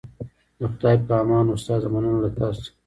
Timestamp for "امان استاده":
1.21-1.87